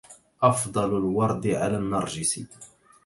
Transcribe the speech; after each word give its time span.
أفضل 0.41 0.97
الورد 0.97 1.47
على 1.47 1.77
النرجس 1.77 2.39